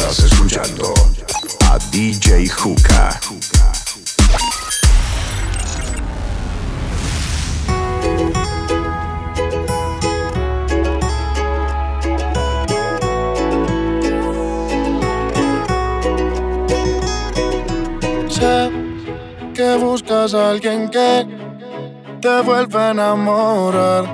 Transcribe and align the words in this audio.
Estás 0.00 0.32
escuchando 0.32 0.94
a 1.66 1.78
DJ 1.90 2.48
Juka. 2.48 3.20
Sé 18.30 18.70
que 19.54 19.76
buscas 19.76 20.32
a 20.32 20.50
alguien 20.50 20.88
que 20.88 21.26
te 22.22 22.40
vuelva 22.40 22.88
a 22.88 22.90
enamorar, 22.92 24.04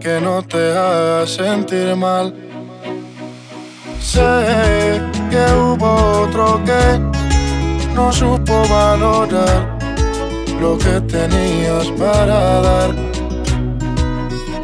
que 0.00 0.18
no 0.22 0.42
te 0.42 0.70
haga 0.70 1.26
sentir 1.26 1.94
mal. 1.96 2.41
Sé 4.12 5.00
que 5.30 5.42
hubo 5.54 6.24
otro 6.24 6.60
que 6.66 6.98
no 7.94 8.12
supo 8.12 8.62
valorar 8.68 9.78
lo 10.60 10.76
que 10.76 11.00
tenías 11.00 11.86
para 11.98 12.60
dar. 12.60 12.90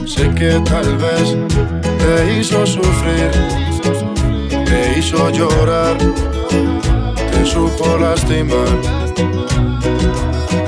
Sé 0.05 0.29
que 0.35 0.61
tal 0.71 0.99
vez 0.99 1.35
te 1.81 2.39
hizo 2.39 2.67
sufrir, 2.67 3.31
te 4.67 4.99
hizo 4.99 5.31
llorar, 5.31 5.97
te 7.31 7.47
supo 7.47 7.97
lastimar. 7.97 8.69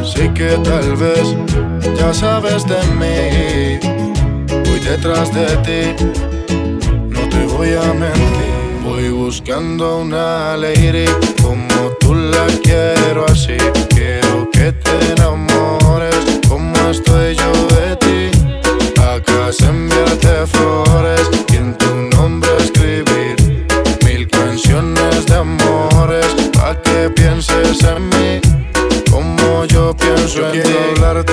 Sé 0.03 0.33
que 0.33 0.57
tal 0.65 0.97
vez 0.97 1.37
ya 1.99 2.15
sabes 2.15 2.65
de 2.65 2.81
mí, 2.99 3.79
voy 4.49 4.81
detrás 4.81 5.31
de 5.35 5.49
ti, 5.67 6.07
no 7.11 7.29
te 7.29 7.45
voy 7.45 7.75
a 7.75 7.93
mentir. 7.93 8.60
Buscando 9.43 10.01
una 10.01 10.55
lady 10.55 11.07
como 11.43 11.91
tú 11.99 12.15
la 12.15 12.47
quiero 12.63 13.25
así. 13.25 13.57
Quiero 13.89 14.51
que 14.51 14.71
te 14.71 15.13
enamores 15.13 16.15
como 16.47 16.77
estoy 16.91 17.35
yo 17.37 17.51
de 17.75 17.97
ti. 17.97 18.31
Acá 19.01 19.51
se 19.51 19.65
enviarte 19.65 20.47
flores 20.47 21.23
y 21.53 21.57
en 21.57 21.75
tu 21.79 21.87
nombre 22.15 22.51
escribir 22.59 23.67
mil 24.05 24.29
canciones 24.29 25.25
de 25.25 25.35
amores. 25.35 26.27
Pa' 26.53 26.77
que 26.83 27.09
pienses 27.09 27.83
en 27.83 28.09
mí 28.11 28.41
como 29.11 29.65
yo 29.65 29.97
pienso 29.97 30.47
en 30.49 30.61
quiero 30.61 30.79
hablarte, 30.91 31.33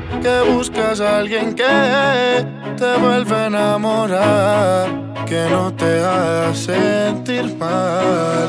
Que 0.21 0.41
buscas 0.51 1.01
a 1.01 1.17
alguien 1.17 1.55
que 1.55 2.45
te 2.77 2.97
vuelve 2.97 3.35
a 3.35 3.45
enamorar, 3.47 5.25
que 5.25 5.47
no 5.49 5.73
te 5.73 5.99
haga 6.03 6.53
sentir 6.53 7.55
mal. 7.57 8.47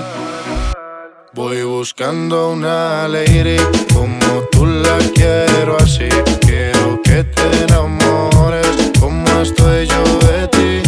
Voy 1.34 1.62
buscando 1.62 2.50
una 2.50 3.09
lady 3.09 3.56
como 3.94 4.43
tú 4.50 4.66
la 4.66 4.99
quiero 5.15 5.78
así. 5.78 6.09
Quiero 6.41 7.00
que 7.03 7.25
te 7.25 7.65
enamores 7.65 8.69
como 9.00 9.27
estoy 9.41 9.87
yo 9.87 10.04
de 10.28 10.49
ti. 10.49 10.83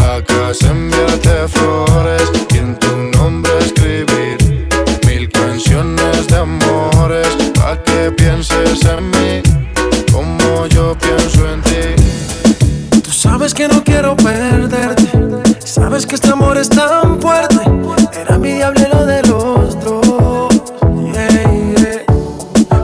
Acá 0.00 0.54
se 0.54 0.68
enviarte 0.68 1.48
flores 1.48 2.30
y 2.54 2.58
en 2.58 2.78
tu 2.78 2.96
nombre 3.18 3.52
escribir 3.58 4.68
mil 5.04 5.28
canciones 5.30 6.28
de 6.28 6.36
amores. 6.36 7.28
Pa' 7.54 7.82
que 7.82 8.12
pienses 8.12 8.84
en 8.84 9.10
mí 9.10 9.51
pienso 10.96 11.48
en 11.48 11.62
ti. 11.62 13.00
Tú 13.02 13.10
sabes 13.10 13.54
que 13.54 13.68
no 13.68 13.82
quiero 13.82 14.16
perderte. 14.16 15.10
Sabes 15.64 16.06
que 16.06 16.14
este 16.14 16.30
amor 16.30 16.56
es 16.58 16.68
tan 16.68 17.20
fuerte. 17.20 17.60
Era 18.12 18.38
mi 18.38 18.52
diablo 18.52 18.80
lo 18.92 19.06
de 19.06 19.22
los 19.22 19.80
dos. 19.84 20.48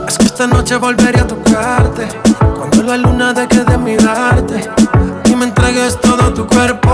Es 0.07 0.17
que 0.17 0.25
esta 0.25 0.47
noche 0.47 0.75
volveré 0.77 1.19
a 1.19 1.27
tocarte. 1.27 2.07
Cuando 2.39 2.83
la 2.83 2.97
luna 2.97 3.33
deje 3.33 3.63
de 3.63 3.77
mirarte 3.77 4.69
y 5.25 5.35
me 5.35 5.45
entregues 5.45 5.99
todo 5.99 6.33
tu 6.33 6.47
cuerpo. 6.47 6.88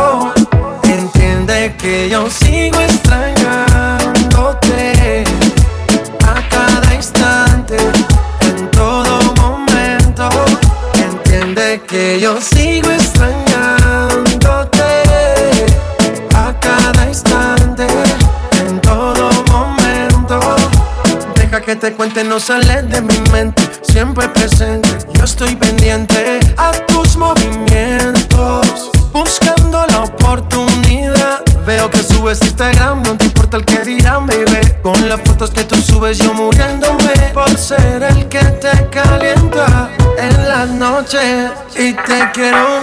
Que 21.66 21.76
te 21.76 21.94
cuente, 21.94 22.24
no 22.24 22.40
sale 22.40 22.84
de 22.84 23.02
mi 23.02 23.20
mente, 23.32 23.68
siempre 23.82 24.30
presente. 24.30 24.88
Yo 25.14 25.24
estoy 25.24 25.56
pendiente 25.56 26.40
a 26.58 26.72
tus 26.86 27.18
movimientos, 27.18 28.92
buscando 29.12 29.84
la 29.88 30.04
oportunidad. 30.04 31.42
Veo 31.66 31.90
que 31.90 32.04
subes 32.04 32.40
Instagram, 32.44 33.02
no 33.02 33.18
te 33.18 33.26
importa 33.26 33.58
el 33.58 33.66
que 33.66 33.80
dirán, 33.80 34.28
baby. 34.28 34.74
Con 34.84 35.10
las 35.10 35.20
fotos 35.22 35.50
que 35.50 35.64
tú 35.64 35.76
subes, 35.78 36.20
yo 36.20 36.36
muriéndome 36.36 37.32
por 37.34 37.58
ser 37.58 38.04
el 38.04 38.28
que 38.28 38.44
te 38.44 38.88
calienta 38.92 39.90
en 40.20 40.48
las 40.48 40.70
noches. 40.70 41.52
Y 41.76 41.94
te 41.94 42.32
quiero 42.32 42.80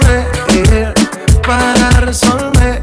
ver 0.47 0.93
para 1.41 1.89
resolver. 2.01 2.82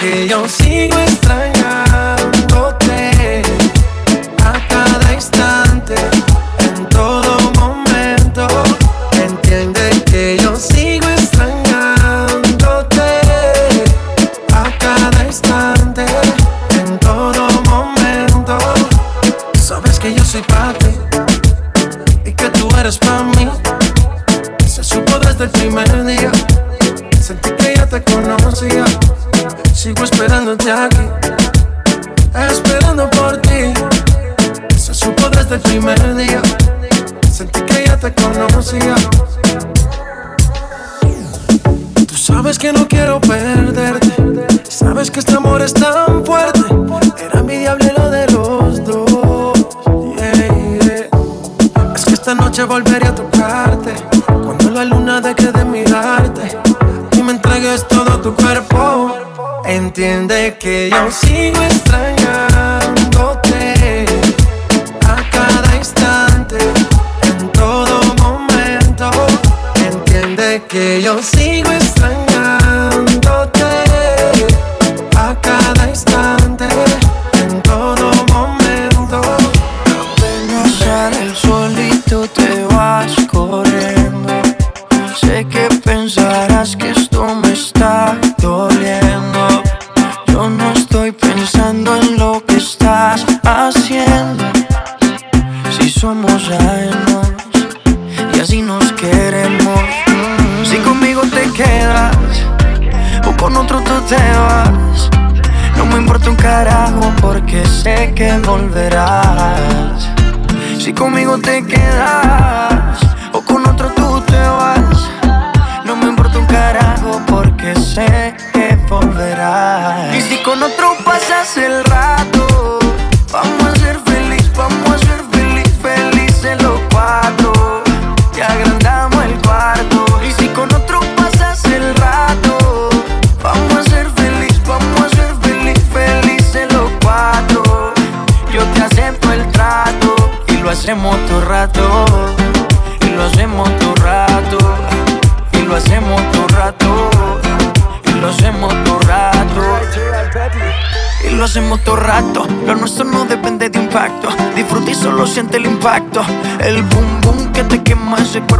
Que 0.00 0.26
yo 0.26 0.48
sigo 0.48 0.98
extrañándote 0.98 1.59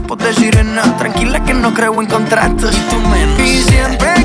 cuerpos 0.01 0.19
de 0.19 0.35
sirena. 0.35 0.97
Tranquila 0.97 1.45
que 1.45 1.55
no 1.55 1.73
creo 1.75 2.01
en 2.01 2.09
contratos. 2.09 2.75
Y 2.75 2.91
tú 2.91 2.97
menos. 3.09 3.41
Y 3.41 3.63
siempre 3.63 4.20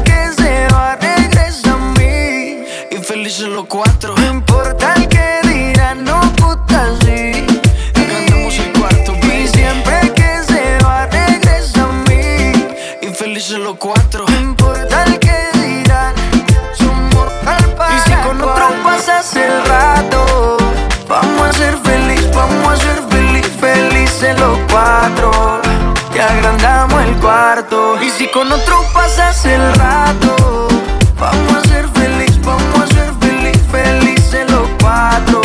Y 28.01 28.09
si 28.09 28.27
con 28.27 28.51
otro 28.51 28.83
pasas 28.93 29.45
el 29.45 29.73
rato, 29.75 30.67
vamos 31.19 31.53
a 31.55 31.67
ser 31.67 31.87
feliz, 31.89 32.39
vamos 32.43 32.81
a 32.81 32.87
ser 32.87 33.11
feliz, 33.19 33.59
feliz 33.71 34.33
en 34.33 34.51
los 34.51 34.67
cuatro. 34.81 35.41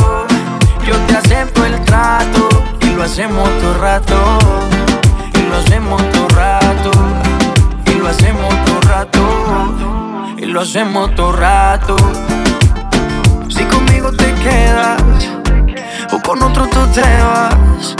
Yo 0.86 0.96
te 1.06 1.16
acepto 1.16 1.64
el 1.64 1.80
trato 1.84 2.48
y 2.80 2.86
lo 2.86 3.02
hacemos 3.02 3.48
todo 3.60 3.74
rato. 3.78 4.38
Y 5.34 5.42
lo 5.48 5.56
hacemos 5.56 6.02
todo 6.12 6.28
rato. 6.28 6.90
Y 7.86 7.94
lo 7.94 8.08
hacemos 8.08 8.64
todo 8.64 8.80
rato. 8.82 10.34
Y 10.36 10.44
lo 10.46 10.60
hacemos 10.60 11.14
todo 11.14 11.32
rato. 11.32 11.96
Si 13.48 13.64
conmigo 13.64 14.12
te 14.12 14.32
quedas 14.34 15.02
o 16.12 16.20
con 16.20 16.42
otro 16.42 16.66
tú 16.68 16.86
te 16.94 17.02
vas 17.02 17.99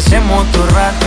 pasemos 0.00 0.46
motor 0.46 0.72
rato 0.72 0.99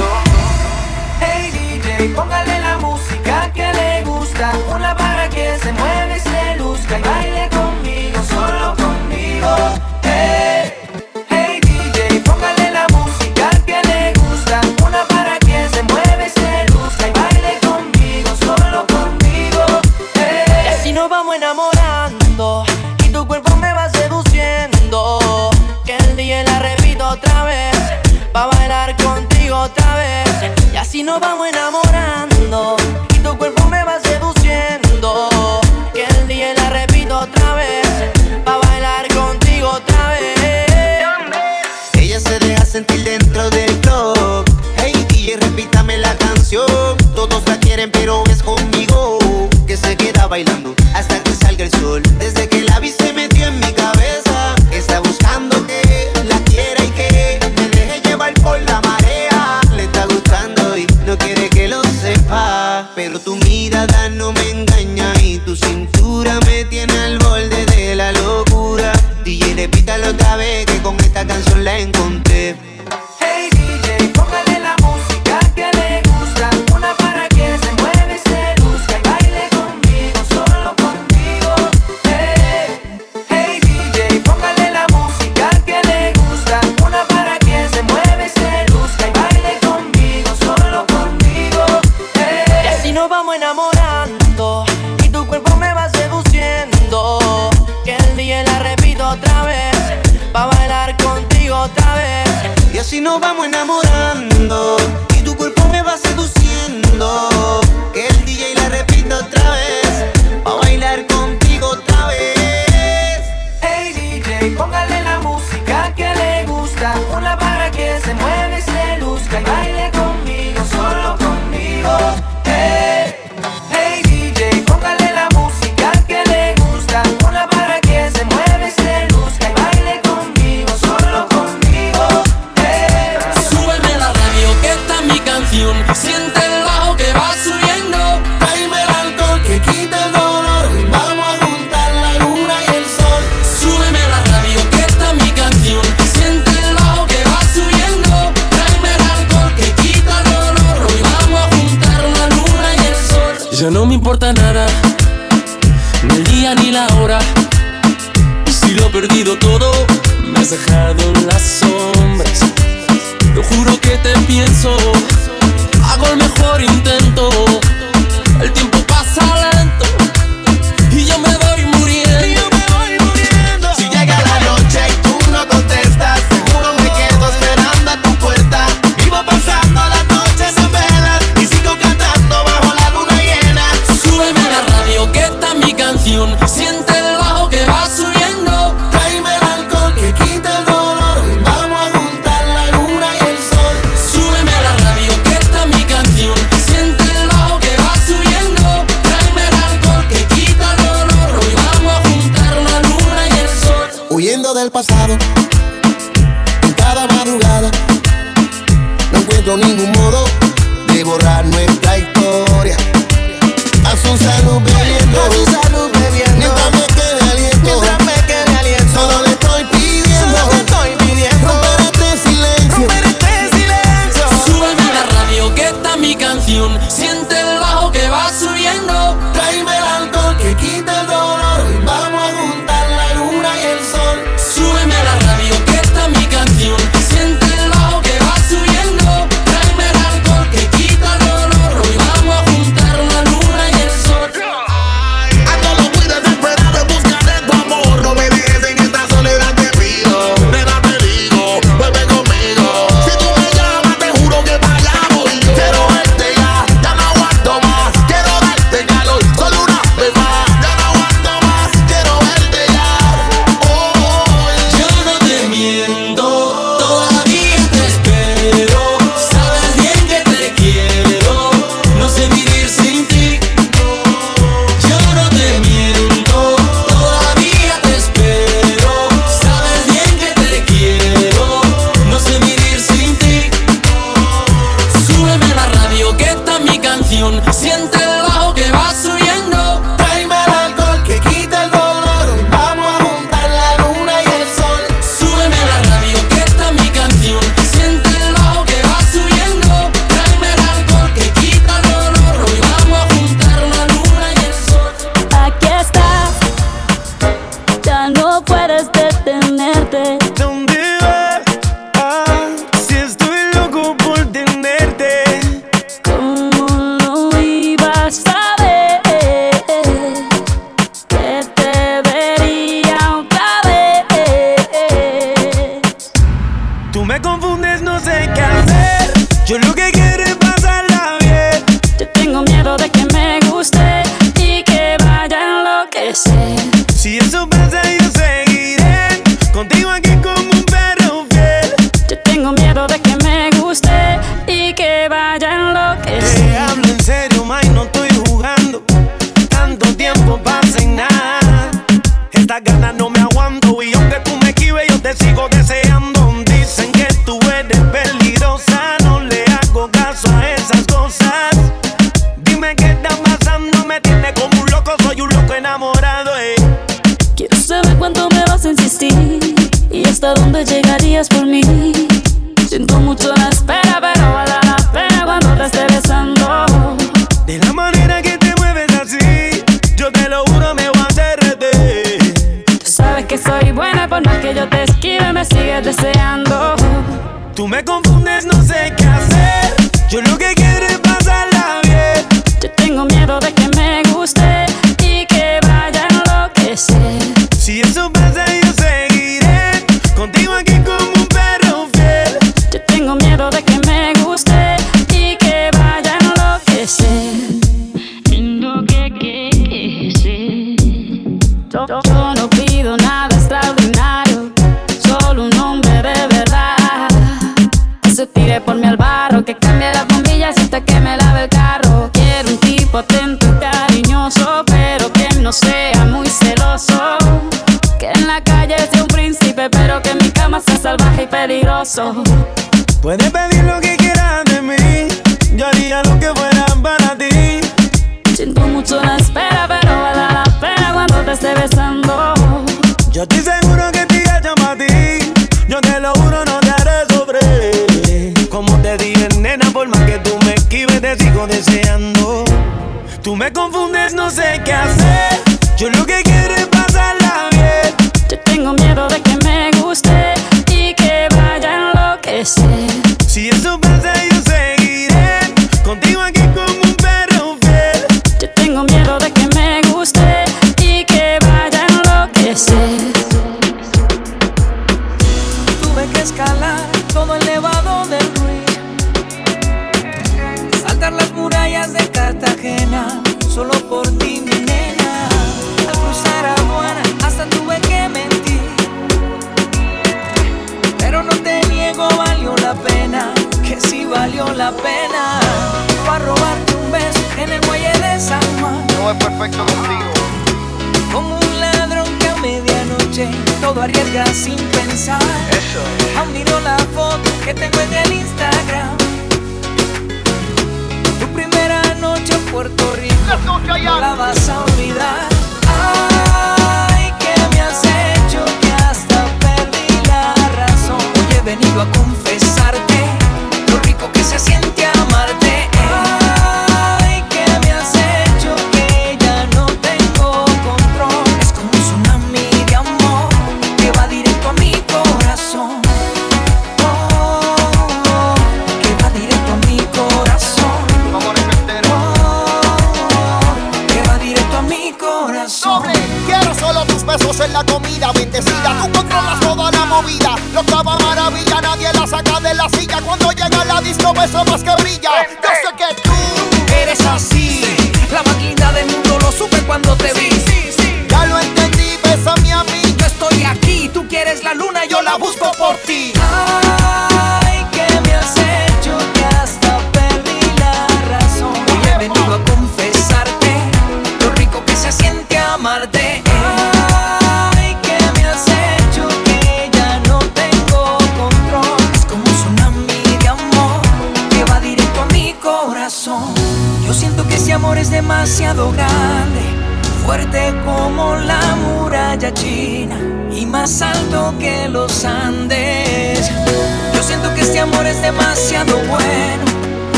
no 31.04 31.20
vamos 31.20 31.48
en 31.50 31.53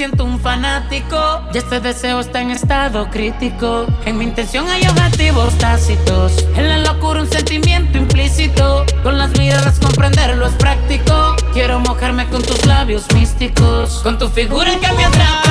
siento 0.00 0.24
un 0.24 0.40
fanático. 0.40 1.42
Y 1.52 1.58
este 1.58 1.78
deseo 1.78 2.20
está 2.20 2.40
en 2.40 2.52
estado 2.52 3.10
crítico. 3.10 3.86
En 4.06 4.16
mi 4.16 4.24
intención 4.24 4.66
hay 4.66 4.86
objetivos 4.86 5.52
tácitos. 5.58 6.46
En 6.56 6.70
la 6.70 6.78
locura 6.78 7.20
un 7.20 7.30
sentimiento 7.30 7.98
implícito. 7.98 8.86
Con 9.02 9.18
las 9.18 9.30
miradas 9.36 9.78
comprenderlo 9.78 10.46
es 10.46 10.54
práctico. 10.54 11.36
Quiero 11.52 11.80
mojarme 11.80 12.26
con 12.30 12.40
tus 12.40 12.64
labios 12.64 13.12
místicos. 13.12 14.00
Con 14.02 14.18
tu 14.18 14.30
figura 14.30 14.70
que 14.80 14.90
me 14.94 15.04
atrapa. 15.04 15.49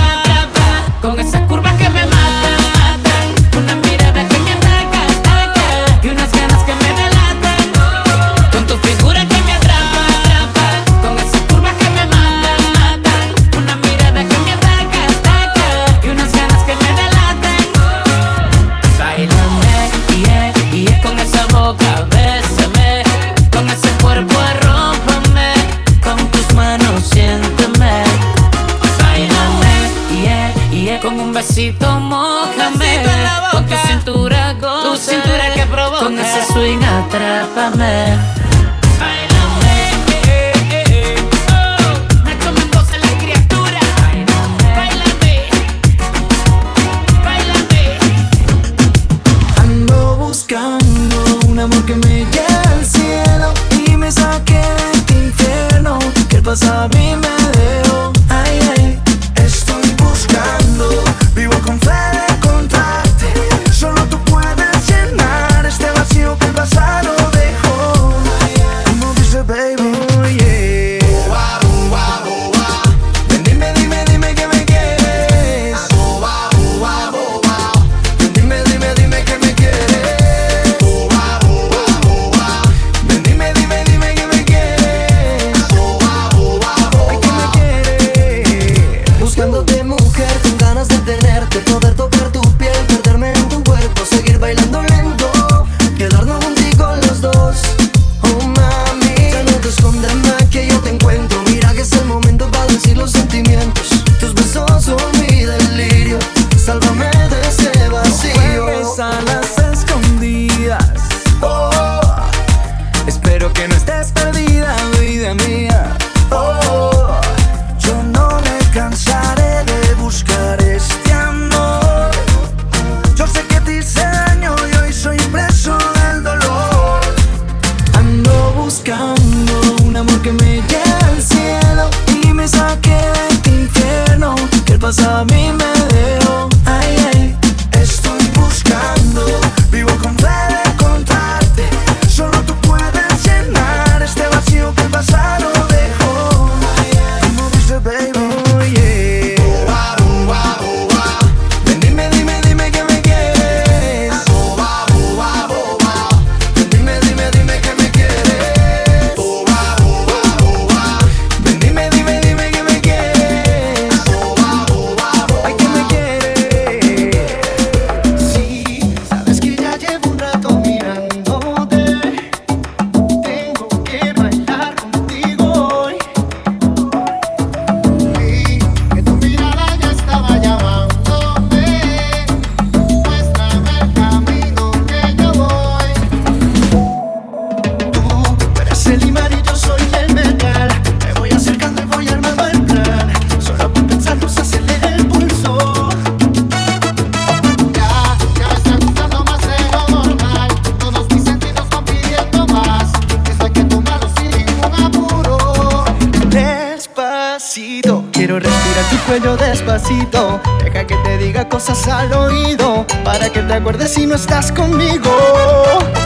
loca 210.79 210.87
que 210.87 210.95
te 211.03 211.17
diga 211.17 211.47
cosas 211.47 211.87
al 211.87 212.11
oído 212.13 212.85
para 213.03 213.29
que 213.29 213.41
te 213.41 213.53
acuerdes 213.53 213.93
si 213.93 214.05
no 214.05 214.15
estás 214.15 214.51
conmigo. 214.51 215.11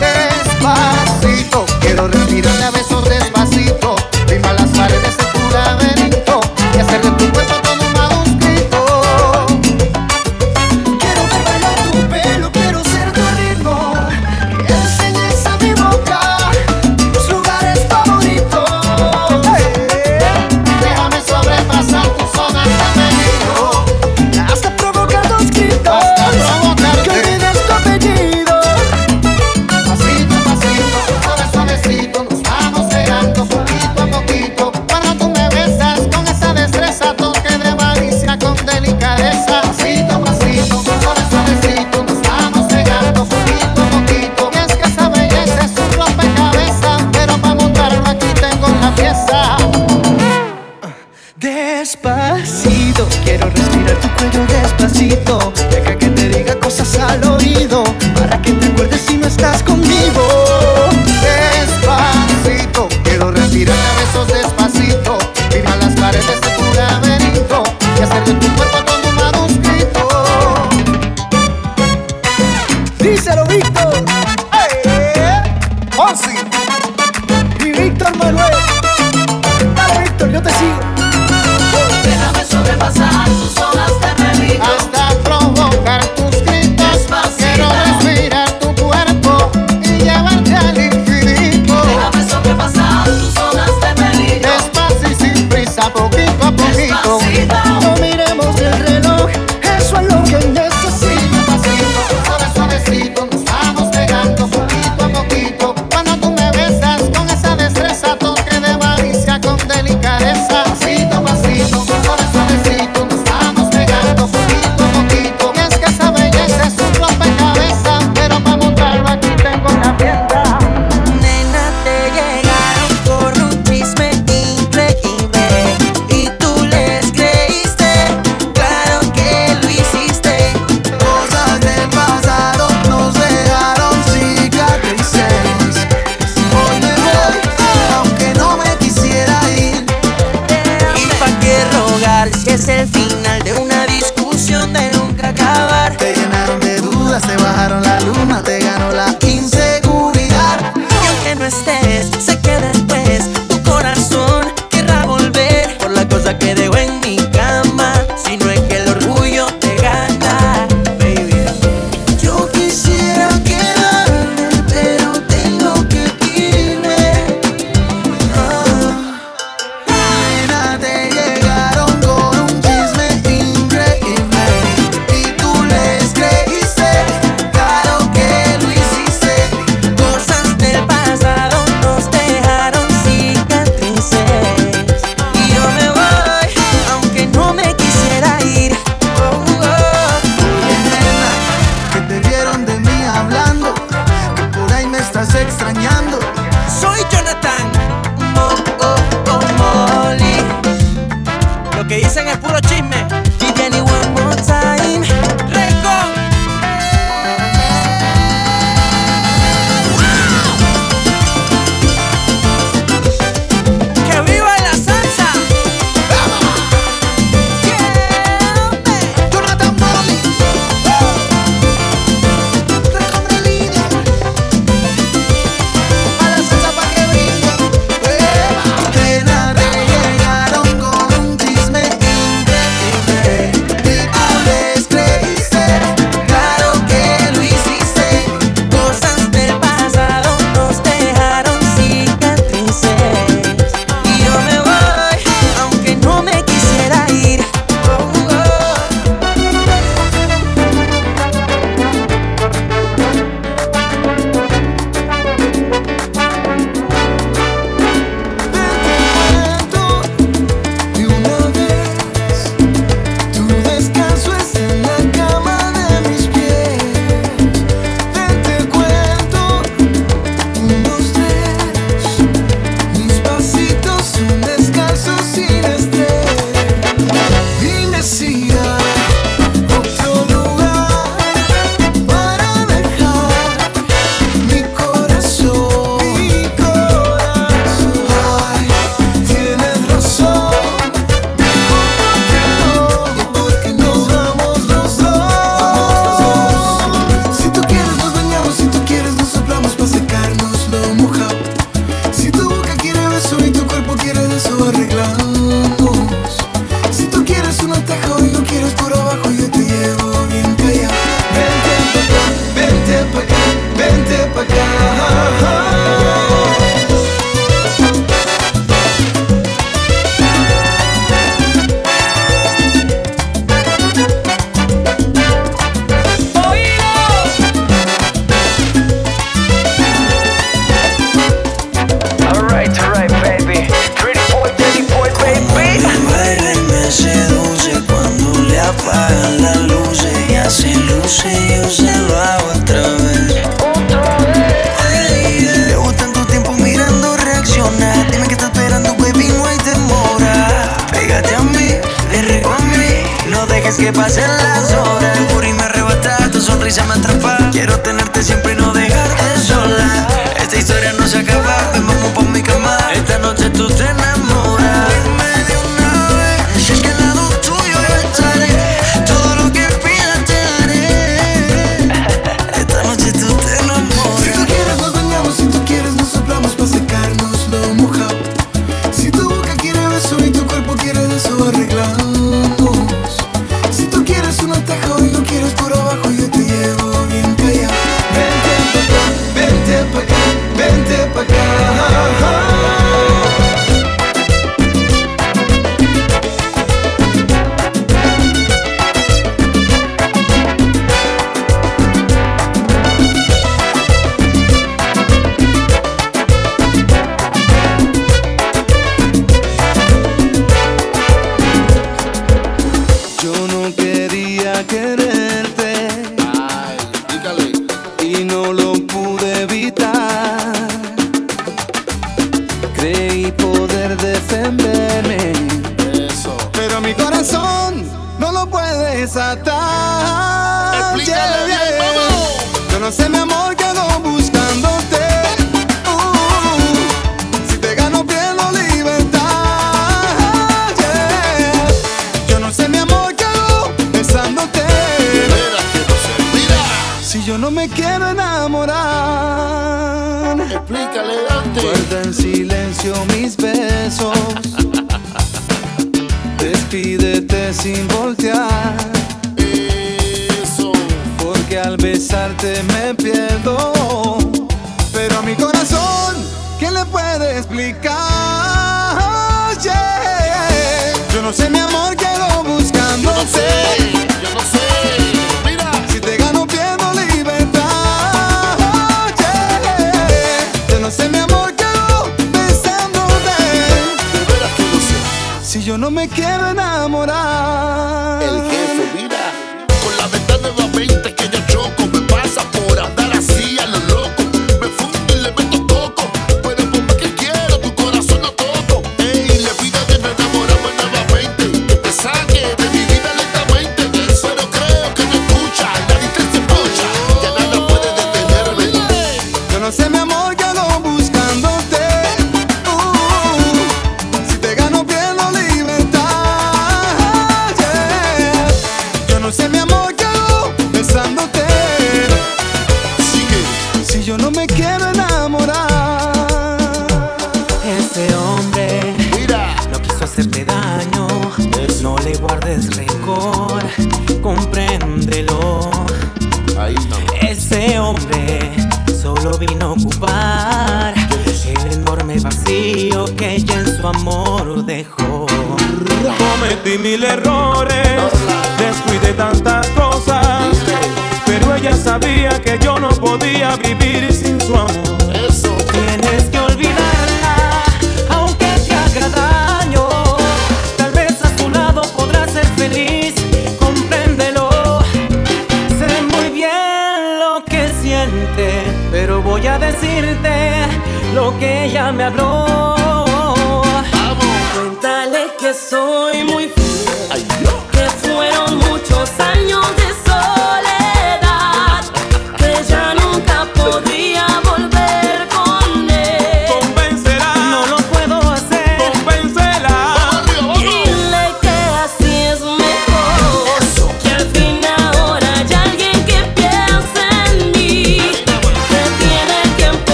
Despacito, 0.00 1.64
quiero 1.80 2.08
respirar 2.08 2.62
a 2.62 2.70
besos 2.70 3.08
despacito, 3.08 3.96
firma 4.26 4.52
las 4.52 4.68
paredes 4.70 5.16
de 5.16 5.24
tu 5.24 5.50
laberinto 5.52 6.40
y 6.74 6.78
hacer 6.78 7.02
de 7.02 7.10
tu 7.10 7.32
cuerpo 7.32 7.57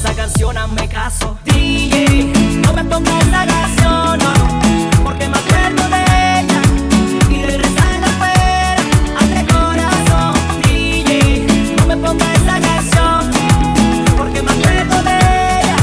esa 0.00 0.14
canción, 0.14 0.56
hazme 0.56 0.88
caso. 0.88 1.36
DJ, 1.44 2.32
no 2.64 2.72
me 2.72 2.84
pongas 2.84 3.22
esa 3.26 3.46
canción, 3.46 4.18
porque 5.04 5.28
me 5.28 5.38
acuerdo 5.38 5.88
de 5.88 6.40
ella 6.40 6.60
y 7.28 7.42
de 7.42 7.58
rezar 7.58 8.04
afuera 8.04 8.76
a 9.18 9.24
este 9.24 9.52
corazón. 9.52 10.34
DJ, 10.62 11.74
no 11.76 11.86
me 11.86 11.96
pongas 11.98 12.34
esa 12.34 12.60
canción, 12.60 13.30
porque 14.16 14.40
me 14.42 14.52
acuerdo 14.52 15.02
de 15.02 15.18
ella 15.60 15.76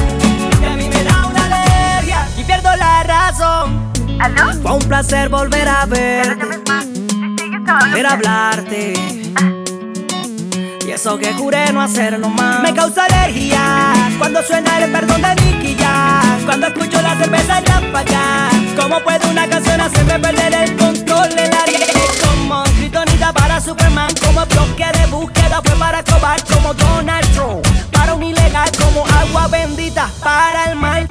y 0.61 0.65
a 0.65 0.75
mí 0.77 0.89
me 0.89 1.03
da 1.03 1.25
una 1.27 1.45
alergia 1.45 2.27
y 2.37 2.43
pierdo 2.43 2.75
la 2.75 3.03
razón. 3.03 3.91
¿Aló? 4.19 4.53
Fue 4.63 4.73
un 4.73 4.83
placer 4.87 5.29
volver 5.29 5.67
a 5.67 5.85
verte, 5.85 6.45
volver 7.83 8.05
a 8.07 8.13
hablarte 8.13 9.16
que 11.15 11.33
juré 11.33 11.71
no 11.71 11.81
hacerlo 11.81 12.27
más. 12.29 12.61
Me 12.61 12.73
causa 12.73 13.05
alergia 13.05 13.93
cuando 14.17 14.43
suena 14.43 14.77
el 14.79 14.91
perdón 14.91 15.21
de 15.21 15.35
Nicky 15.35 15.75
ya. 15.75 16.37
Cuando 16.45 16.67
escucho 16.67 17.01
la 17.01 17.15
cerveza 17.15 17.61
ya 17.61 17.81
para 17.93 17.99
allá. 17.99 18.49
¿Cómo 18.77 18.99
puede 18.99 19.25
una 19.29 19.47
canción 19.47 19.79
hacerme 19.79 20.19
perder 20.19 20.53
el 20.53 20.75
control 20.75 21.29
del 21.29 21.53
área? 21.53 21.79
Como 22.27 22.63
Kryptonita 22.63 23.31
para 23.31 23.61
Superman, 23.61 24.13
como 24.19 24.45
bloque 24.47 24.85
de 24.99 25.05
búsqueda 25.07 25.61
fue 25.63 25.75
para 25.77 26.03
cobar, 26.03 26.43
como 26.43 26.73
Donald 26.73 27.31
Trump. 27.33 27.65
Para 27.91 28.13
un 28.13 28.23
ilegal, 28.23 28.69
como 28.75 29.05
agua 29.07 29.47
bendita 29.47 30.09
para 30.21 30.71
el 30.71 30.75
mal. 30.75 31.07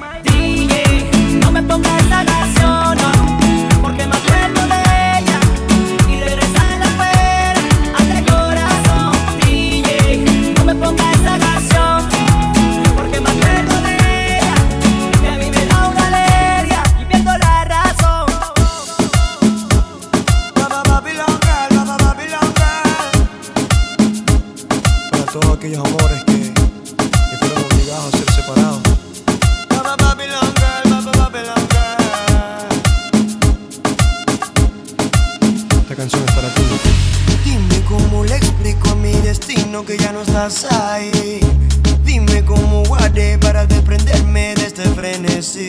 Dime 42.05 42.45
cómo 42.45 42.83
guardé 42.85 43.37
para 43.37 43.65
desprenderme 43.65 44.55
de 44.55 44.67
este 44.67 44.83
frenesí. 44.83 45.67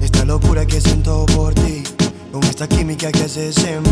Esta 0.00 0.24
locura 0.24 0.64
que 0.64 0.80
siento 0.80 1.26
por 1.26 1.52
ti, 1.52 1.82
con 2.32 2.42
esta 2.44 2.66
química 2.66 3.12
que 3.12 3.24
haces 3.24 3.58
en 3.64 3.85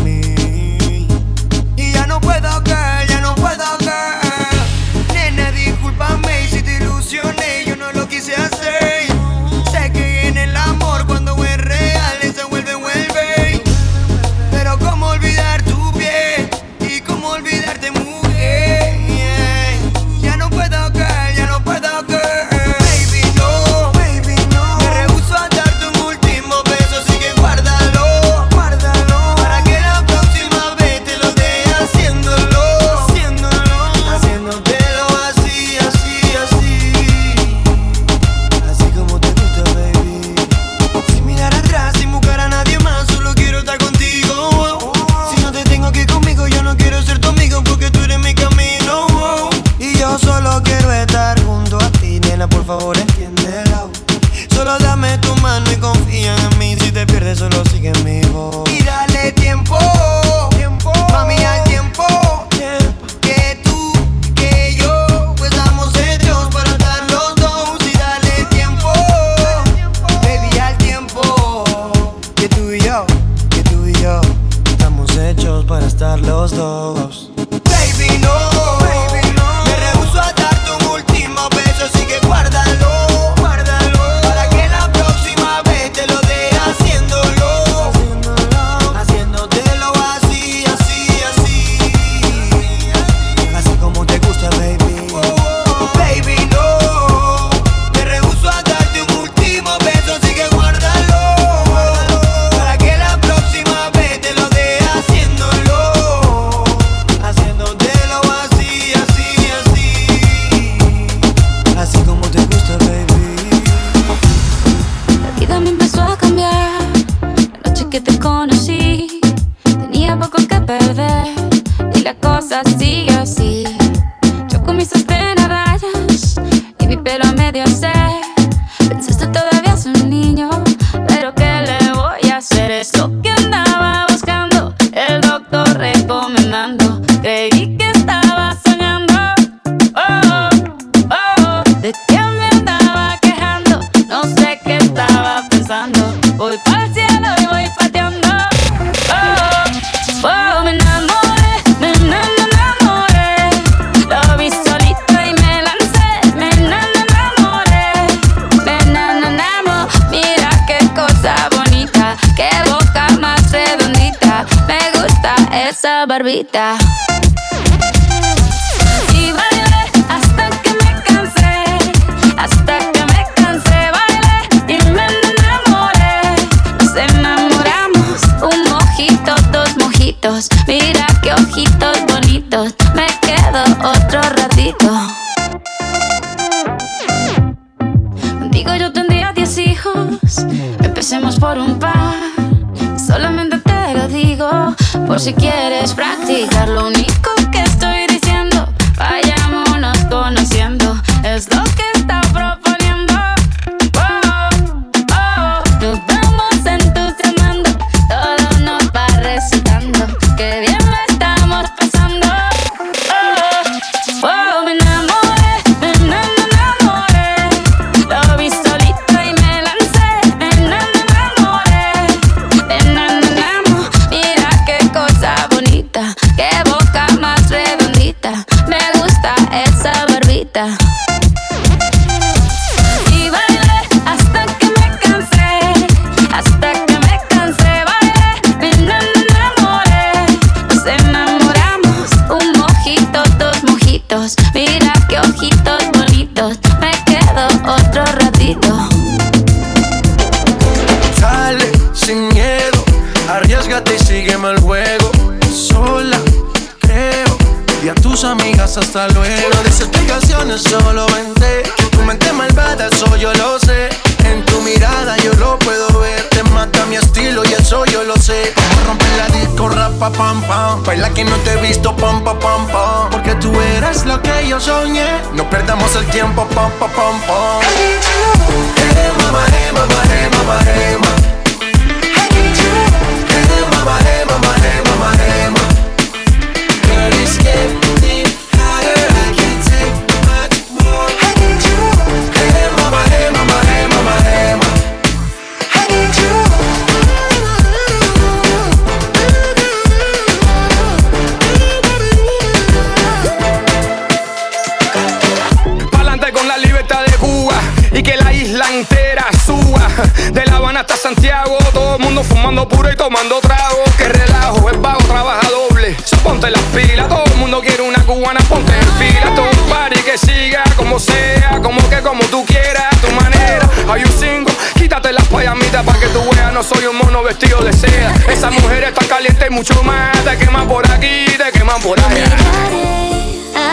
suba. 309.39 309.87
De 310.31 310.45
La 310.45 310.57
Habana 310.57 310.81
hasta 310.81 310.97
Santiago, 310.97 311.57
todo 311.73 311.95
el 311.95 312.01
mundo 312.01 312.23
fumando 312.23 312.67
puro 312.67 312.91
y 312.91 312.95
tomando 312.95 313.39
trago. 313.39 313.83
Que 313.97 314.09
relajo, 314.09 314.69
el 314.69 314.77
vago 314.77 315.03
trabaja 315.05 315.47
doble. 315.49 315.95
So, 316.03 316.17
ponte 316.17 316.49
las 316.49 316.61
pilas, 316.73 317.07
todo 317.07 317.23
el 317.25 317.35
mundo 317.37 317.61
quiere 317.61 317.81
una 317.83 318.03
cubana, 318.05 318.39
ponte 318.49 318.73
en 318.73 318.87
fila. 318.97 319.33
Todo 319.35 319.45
un 319.49 319.69
party 319.69 319.99
que 320.01 320.17
siga 320.17 320.63
como 320.75 320.99
sea, 320.99 321.59
como 321.61 321.87
que 321.89 322.01
como 322.01 322.23
tú 322.25 322.45
quieras, 322.45 322.89
tu 323.01 323.09
manera. 323.11 323.69
Hay 323.89 324.03
un 324.03 324.11
single, 324.11 324.53
quítate 324.75 325.11
las 325.13 325.25
payamitas 325.27 325.83
para 325.83 325.99
que 325.99 326.07
tú 326.07 326.21
veas, 326.31 326.51
no 326.53 326.63
soy 326.63 326.85
un 326.85 326.97
mono 326.97 327.23
vestido 327.23 327.61
de 327.61 327.71
seda. 327.73 328.13
Esa 328.29 328.49
mujer 328.49 328.83
está 328.85 329.05
caliente 329.07 329.45
y 329.47 329.53
mucho 329.53 329.81
más, 329.83 330.11
te 330.23 330.37
queman 330.37 330.67
por 330.67 330.89
aquí, 330.91 331.25
te 331.37 331.51
queman 331.57 331.79
por 331.81 331.99
allá. 331.99 332.25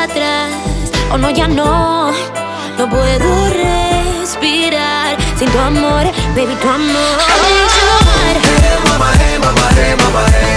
atrás. 0.05 0.51
Oh 1.11 1.19
no, 1.19 1.31
ya 1.31 1.47
no, 1.49 2.11
no 2.79 2.89
puedo 2.89 3.51
respirar 3.51 5.12
sin 5.43 5.51
tu 5.51 5.59
amor, 5.59 6.05
baby, 6.37 6.55
tu 6.63 6.69
amor. 6.69 7.19
Eh, 7.27 8.79
mamá, 8.89 9.11
eh, 9.19 9.39
mamá, 9.41 9.69
eh, 9.77 9.97
mamá, 9.97 10.23
eh, 10.31 10.31
mamá. 10.37 10.37
Eh, 10.37 10.52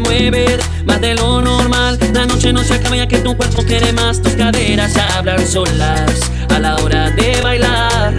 mueves 0.00 0.58
más 0.84 1.00
de 1.00 1.14
lo 1.14 1.40
normal. 1.40 1.98
La 2.12 2.26
noche 2.26 2.52
no 2.52 2.62
se 2.62 2.74
acaba 2.74 2.96
ya 2.96 3.06
que 3.06 3.18
tu 3.18 3.36
cuerpo 3.36 3.62
quiere 3.64 3.92
más. 3.92 4.20
Tus 4.20 4.32
caderas 4.32 4.96
hablan 4.96 5.46
solas 5.46 6.12
a 6.50 6.58
la 6.58 6.76
hora 6.76 7.10
de 7.10 7.40
bailar. 7.40 8.14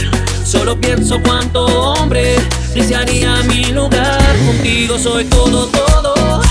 Solo 0.45 0.80
pienso 0.80 1.21
cuánto 1.21 1.65
hombre 1.65 2.36
desearía 2.74 3.41
mi 3.43 3.65
lugar. 3.65 4.21
Contigo 4.45 4.97
soy 4.99 5.26
todo, 5.26 5.67
todo. 5.67 6.41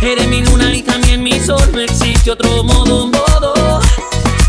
Eres 0.00 0.26
mi 0.28 0.42
luna 0.42 0.74
y 0.74 0.82
también 0.82 1.22
mi 1.22 1.40
sol. 1.40 1.70
No 1.72 1.80
existe 1.80 2.30
otro 2.30 2.62
modo, 2.62 3.06
modo. 3.06 3.80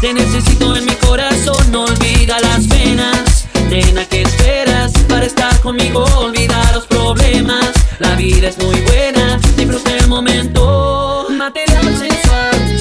Te 0.01 0.13
necesito 0.13 0.75
en 0.75 0.85
mi 0.85 0.95
corazón, 0.95 1.71
no 1.71 1.85
olvida 1.85 2.39
las 2.41 2.67
penas. 2.67 3.47
Nena, 3.69 4.05
¿qué 4.05 4.21
esperas 4.21 4.91
para 5.09 5.25
estar 5.25 5.59
conmigo? 5.61 6.05
Olvida 6.17 6.71
los 6.73 6.85
problemas. 6.85 7.71
La 7.99 8.15
vida 8.15 8.49
es 8.49 8.57
muy 8.57 8.79
buena, 8.81 9.34
disfruta 9.55 9.95
el 9.97 10.07
momento. 10.07 11.27
Material 11.29 11.83
sensual. 11.97 12.77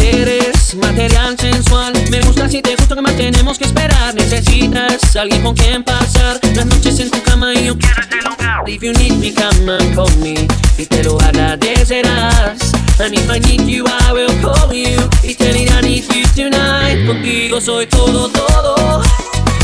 Eres 0.00 0.74
material 0.74 1.38
sensual. 1.38 1.92
Me 2.10 2.20
gusta 2.22 2.48
si 2.48 2.62
te 2.62 2.76
gusta 2.76 2.94
que 2.94 3.02
más 3.02 3.16
tenemos 3.16 3.58
que 3.58 3.64
esperar. 3.64 4.14
Necesitas 4.14 5.16
alguien 5.16 5.42
con 5.42 5.54
quien 5.54 5.84
pasar 5.84 6.40
las 6.54 6.66
noches 6.66 7.00
en 7.00 7.10
tu 7.10 7.22
cama 7.22 7.54
y 7.54 7.66
yo 7.66 7.78
quiero 7.78 8.02
este 8.02 8.16
lugar. 8.16 8.68
If 8.68 8.82
you 8.82 8.92
need 8.92 9.14
me, 9.14 9.32
come 9.32 9.72
and 9.72 9.94
call 9.94 10.14
me. 10.18 10.46
Y 10.76 10.86
te 10.86 11.02
lo 11.04 11.20
agradecerás. 11.20 12.72
And 13.00 13.14
if 13.14 13.30
I 13.30 13.38
need 13.38 13.66
you, 13.68 13.86
I 13.86 14.12
will 14.12 14.34
call 14.42 14.72
you. 14.72 14.98
Y 15.22 15.34
te 15.34 15.52
diré 15.52 15.67
Contigo 17.08 17.58
soy 17.58 17.86
todo, 17.86 18.28
todo. 18.28 19.02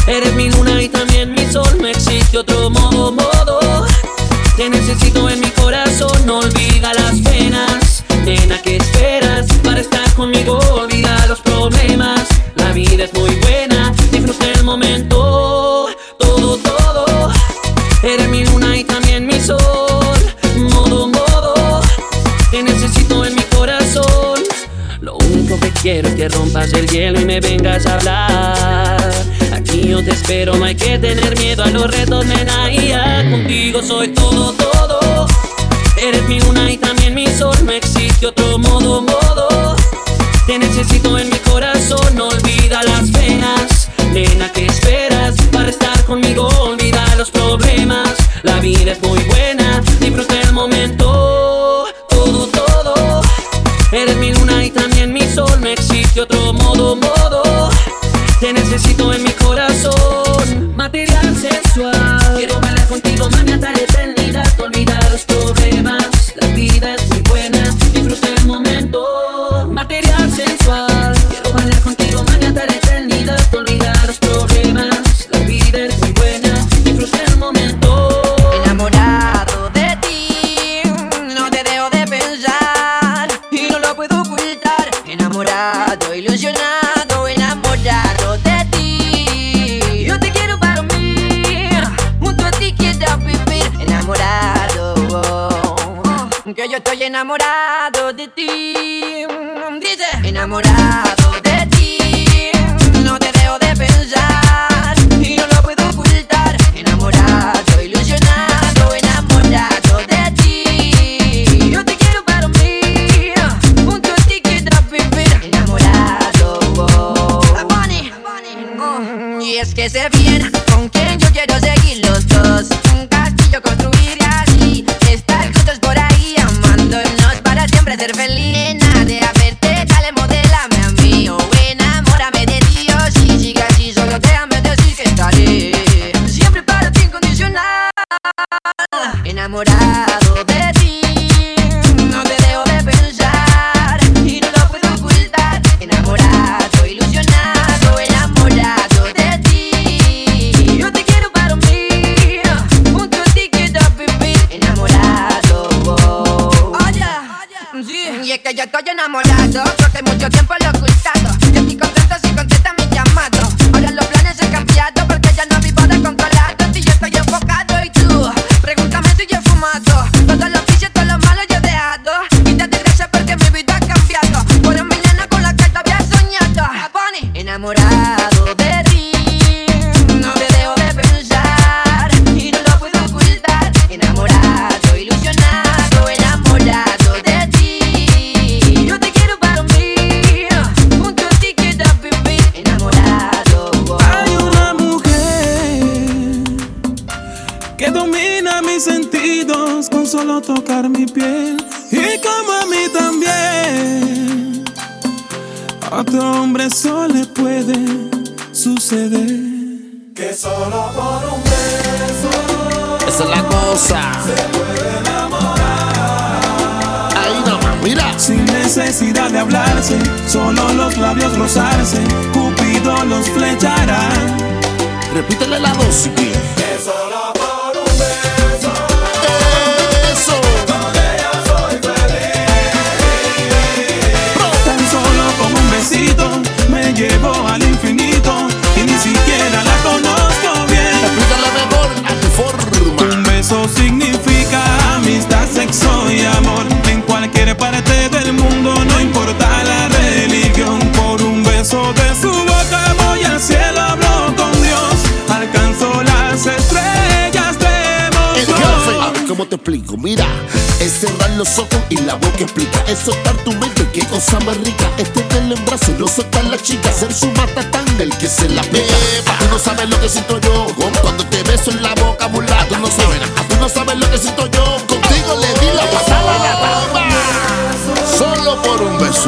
Eres 0.06 0.32
mi 0.32 0.48
luna 0.48 0.80
y 0.80 0.88
también 0.88 1.30
mi 1.30 1.44
sol. 1.44 1.76
No 1.78 1.86
existe 1.86 2.38
otro 2.38 2.70
modo, 2.70 3.12
modo. 3.12 3.60
Te 4.56 4.70
necesito 4.70 5.28
en 5.28 5.40
mi 5.40 5.50
corazón. 5.50 6.24
No 6.24 6.38
olvida 6.38 6.94
las 6.94 7.20
penas. 7.20 8.02
Nena, 8.24 8.62
¿qué 8.62 8.76
esperas 8.76 9.46
para 9.62 9.80
estar 9.80 10.10
conmigo? 10.14 10.58
que 26.24 26.28
rompas 26.30 26.72
el 26.72 26.88
hielo 26.88 27.20
y 27.20 27.24
me 27.26 27.38
vengas 27.38 27.84
a 27.84 27.94
hablar. 27.96 29.10
Aquí 29.52 29.88
yo 29.88 30.02
te 30.02 30.12
espero, 30.12 30.56
no 30.56 30.64
hay 30.64 30.74
que 30.74 30.98
tener 30.98 31.38
miedo 31.38 31.62
a 31.64 31.68
los 31.68 31.90
retos, 31.90 32.24
nena. 32.24 32.72
Y 32.72 32.88
ya 32.88 33.28
contigo 33.30 33.82
soy 33.82 34.08
todo, 34.08 34.52
todo. 34.52 35.26
Eres 36.00 36.22
mi 36.28 36.40
una 36.40 36.70
y 36.70 36.78
también 36.78 37.14
mi 37.14 37.26
sol, 37.26 37.56
no 37.64 37.72
existe 37.72 38.26
otro 38.26 38.58
modo, 38.58 39.02
modo. 39.02 39.76
Te 40.46 40.58
necesito 40.58 41.18
en 41.18 41.28
mi 41.28 41.38
corazón, 41.38 42.14
no 42.14 42.28
olvida 42.28 42.82
las 42.84 43.10
penas. 43.10 43.90
Nena, 44.12 44.50
¿qué 44.50 44.66
esperas 44.66 45.34
para 45.52 45.68
estar 45.68 46.04
conmigo? 46.04 46.48
Olvida 46.60 47.04
los 47.16 47.30
problemas. 47.30 48.14
La 48.44 48.60
vida 48.60 48.92
es 48.92 49.02
muy 49.02 49.20
buena, 49.24 49.82
disfruta 50.00 50.40
el 50.40 50.52
momento. 50.54 51.33
necesito 58.74 59.12
en 59.12 59.23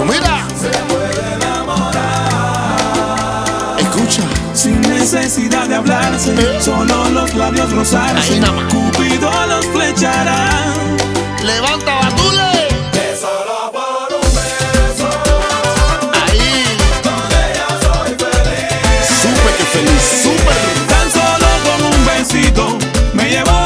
mira. 0.05 0.47
Se 0.61 0.68
puede 0.68 1.34
enamorar. 1.34 1.97
Escucha. 3.78 4.22
Sin 4.53 4.80
necesidad 4.82 5.66
de 5.68 5.74
hablarse, 5.76 6.34
¿Eh? 6.34 6.59
solo 6.61 7.09
los 7.11 7.34
labios 7.34 7.70
rozarse. 7.72 8.34
Ahí 8.34 8.40
nada 8.40 8.53
más. 8.53 8.72
Cupido 8.72 9.30
los 9.49 9.66
flechará. 9.66 10.51
Levanta 11.42 11.94
batule. 11.94 12.66
Súper 19.22 19.55
que 19.59 19.64
feliz, 19.64 20.03
súper. 20.22 20.57
Tan 20.88 21.11
solo 21.12 21.47
con 21.64 21.78
un 21.94 22.07
besito 22.07 22.78
me 23.14 23.28
llevó 23.28 23.65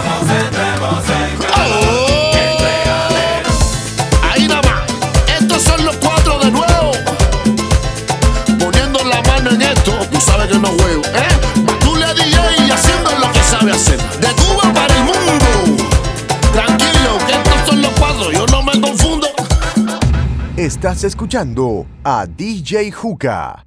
Estás 20.81 21.03
escuchando 21.03 21.85
a 22.03 22.25
DJ 22.25 22.91
Juca. 22.91 23.63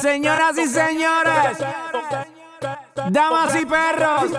Señoras 0.00 0.56
y 0.56 0.66
señores, 0.66 1.58
damas 3.10 3.54
y 3.54 3.66
perros, 3.66 4.30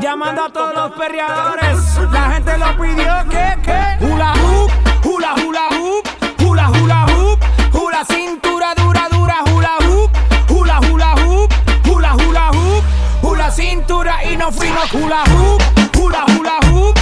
llamando 0.00 0.44
a 0.46 0.50
todos 0.50 0.74
los 0.74 0.92
perreadores. 0.92 1.76
La 2.10 2.30
gente 2.30 2.56
lo 2.56 2.74
pidió 2.80 3.28
que, 3.28 3.60
que. 3.64 4.06
Hula 4.06 4.32
hoop, 4.32 4.70
hula 5.04 5.34
hula 5.34 5.68
hoop, 5.72 6.08
hula 6.42 6.70
hula 6.70 7.04
hoop, 7.04 7.38
hula 7.74 8.04
cintura 8.06 8.74
dura 8.76 9.08
dura 9.10 9.44
hula 9.52 9.76
hoop, 9.80 10.10
hula 10.48 10.80
hula 10.90 11.14
hoop, 11.16 11.52
hula 11.86 12.14
hula 12.14 12.48
hoop, 12.48 12.84
hula 13.20 13.50
cintura 13.50 14.24
y 14.24 14.38
no 14.38 14.50
fino 14.50 14.80
hula 14.94 15.22
hoop, 15.24 15.62
hula 15.98 16.24
hula 16.24 16.58
hoop. 16.72 16.95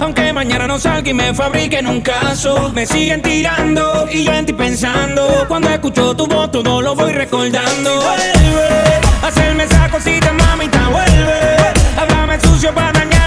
Aunque 0.00 0.32
mañana 0.32 0.66
no 0.66 0.78
salga 0.78 1.10
y 1.10 1.14
me 1.14 1.34
fabriquen 1.34 1.86
un 1.86 2.00
caso 2.00 2.70
Me 2.74 2.86
siguen 2.86 3.20
tirando 3.22 4.06
y 4.10 4.24
yo 4.24 4.32
en 4.32 4.46
ti 4.46 4.52
pensando. 4.52 5.44
Cuando 5.48 5.68
escucho 5.70 6.14
tu 6.14 6.26
voz 6.26 6.50
todo 6.50 6.80
lo 6.80 6.94
voy 6.94 7.12
recordando. 7.12 7.96
Vuelve, 7.96 9.00
hacerme 9.22 9.64
esa 9.64 9.88
cosita 9.90 10.32
mamita 10.32 10.88
Vuelve, 10.88 11.56
háblame 11.96 12.40
sucio 12.40 12.72
para 12.74 12.92
dañar 12.92 13.17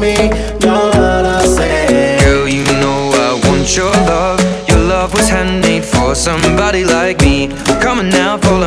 me, 0.00 0.16
you're 0.60 0.90
I 1.26 1.44
say. 1.44 2.18
Girl, 2.24 2.48
you 2.48 2.64
know 2.64 3.10
I 3.12 3.40
want 3.48 3.76
your 3.76 3.92
love. 4.08 4.40
Your 4.68 4.78
love 4.78 5.12
was 5.12 5.28
handmade 5.28 5.84
for 5.84 6.14
somebody 6.14 6.84
like 6.84 7.20
me. 7.20 7.48
Come 7.82 7.98
on 7.98 8.08
now, 8.08 8.38
for. 8.38 8.59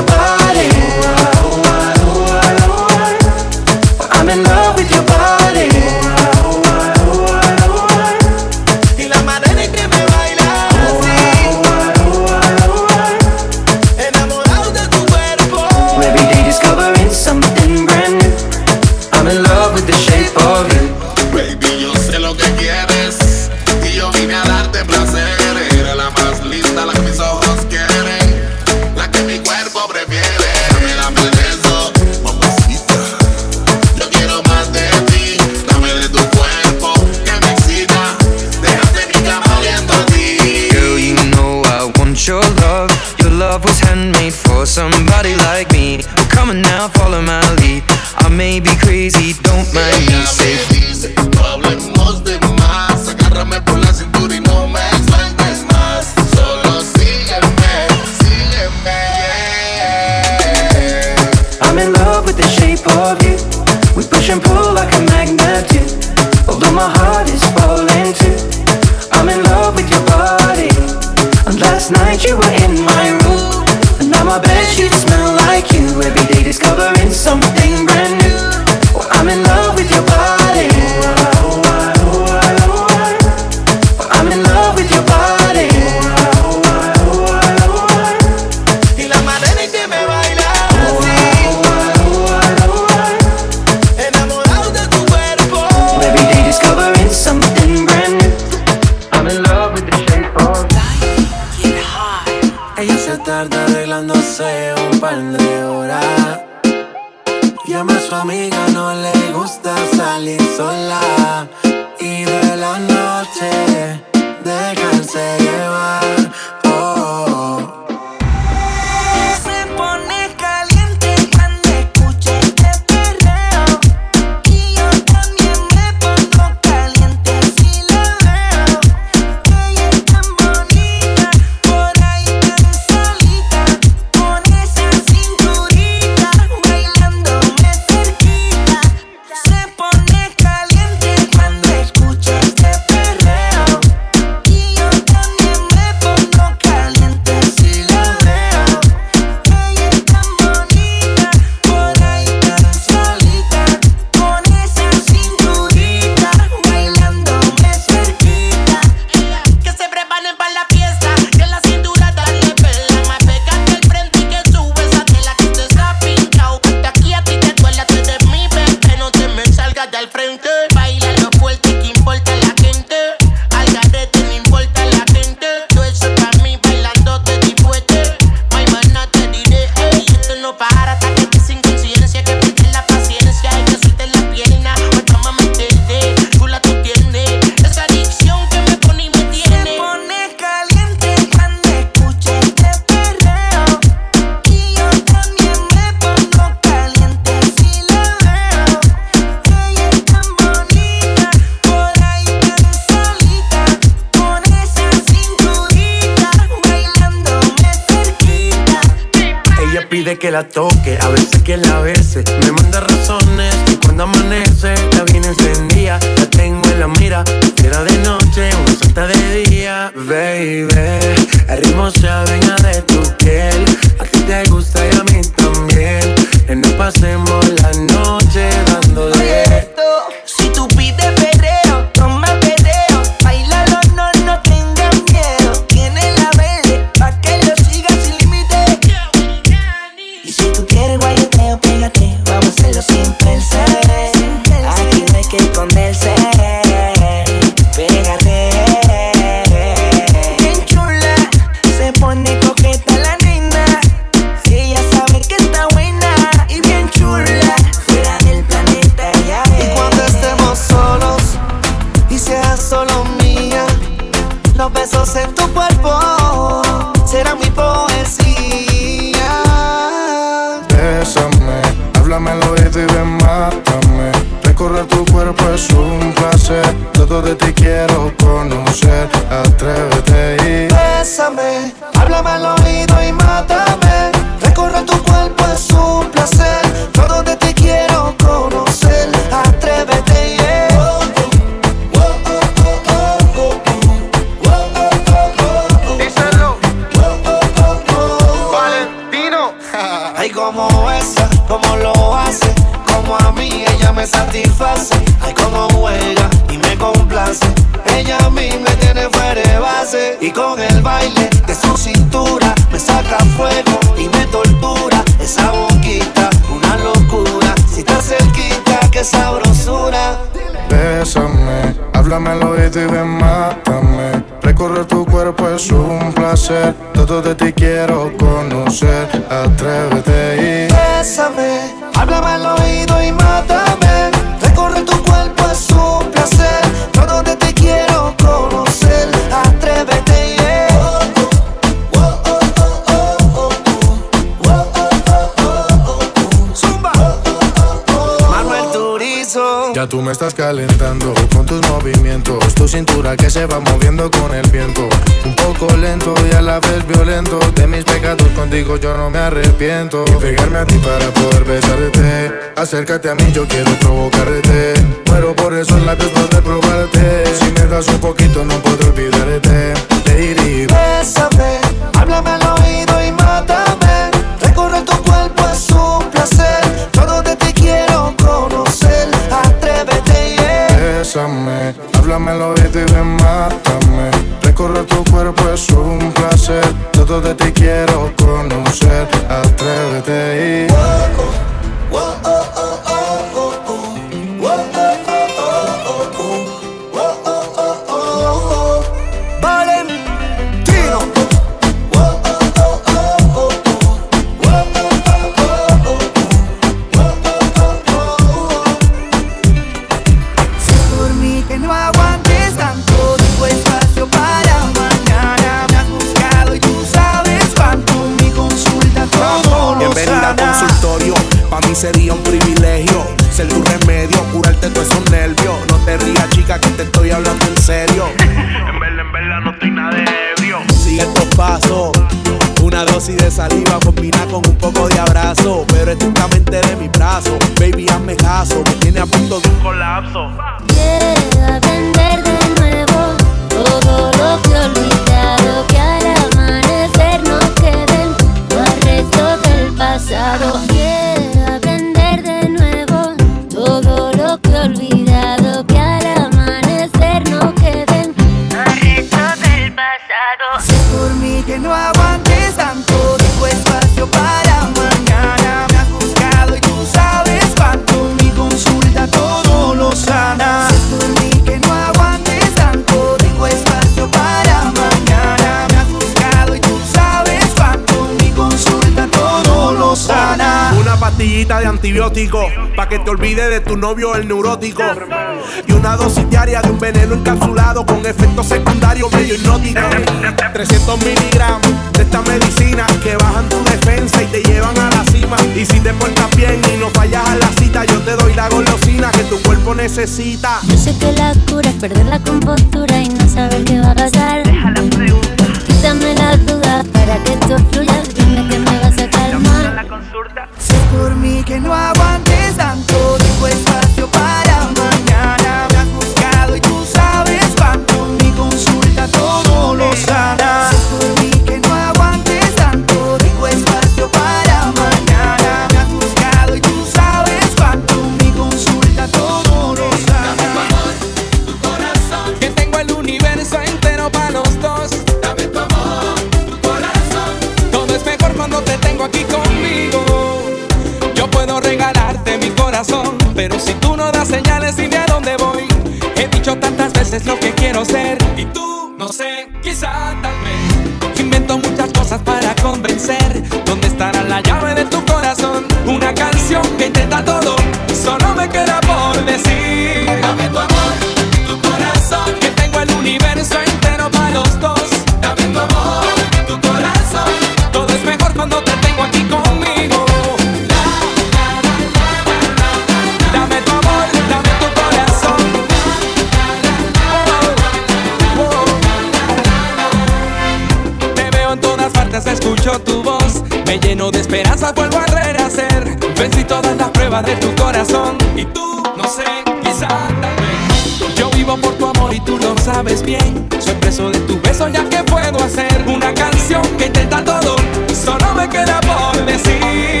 vuelvo 584.73 584.97
a 584.97 585.05
rehacer. 585.05 585.97
Vencí 586.17 586.43
todas 586.43 586.75
las 586.77 586.89
pruebas 586.89 587.25
de 587.25 587.35
tu 587.35 587.53
corazón. 587.55 588.17
Y 588.35 588.45
tú, 588.45 588.83
no 588.97 589.03
sé, 589.05 589.25
quizás 589.63 589.87
tal 589.87 590.35
vez. 590.35 591.15
Yo 591.15 591.29
vivo 591.31 591.57
por 591.57 591.73
tu 591.75 591.87
amor 591.87 592.13
y 592.13 592.19
tú 592.21 592.37
lo 592.37 592.57
sabes 592.57 593.03
bien. 593.03 593.47
Soy 593.59 593.75
preso 593.75 594.09
de 594.09 594.19
tu 594.21 594.39
beso, 594.41 594.67
ya 594.67 594.87
que 594.89 595.03
puedo 595.03 595.43
hacer 595.43 595.83
una 595.87 596.13
canción 596.13 596.63
que 596.77 596.85
intenta 596.85 597.23
todo. 597.23 597.55
Solo 597.93 598.33
me 598.33 598.47
queda 598.49 598.79
por 598.81 599.25
decir. 599.25 600.00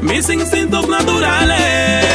Mis 0.00 0.28
instintos 0.28 0.88
naturales 0.88 2.11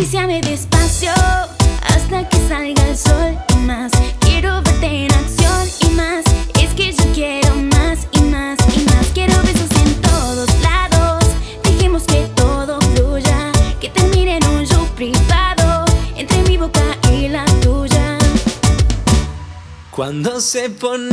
Acariciame 0.00 0.40
despacio 0.40 1.12
hasta 1.82 2.26
que 2.26 2.38
salga 2.48 2.88
el 2.88 2.96
sol 2.96 3.36
y 3.52 3.56
más. 3.66 3.92
Quiero 4.20 4.62
verte 4.62 5.04
en 5.04 5.12
acción 5.12 5.68
y 5.82 5.90
más. 5.94 6.24
Es 6.58 6.72
que 6.72 6.90
yo 6.90 7.04
quiero 7.12 7.54
más 7.54 8.08
y 8.12 8.20
más 8.22 8.58
y 8.74 8.80
más. 8.86 9.06
Quiero 9.12 9.34
besos 9.42 9.70
en 9.84 10.00
todos 10.00 10.48
lados. 10.62 11.22
Dejemos 11.64 12.04
que 12.04 12.26
todo 12.34 12.80
fluya. 12.80 13.52
Que 13.78 13.90
termine 13.90 14.38
en 14.38 14.46
un 14.46 14.64
show 14.64 14.86
privado 14.96 15.84
entre 16.16 16.44
mi 16.44 16.56
boca 16.56 16.96
y 17.12 17.28
la 17.28 17.44
tuya. 17.60 18.16
Cuando 19.90 20.40
se 20.40 20.70
pone 20.70 21.09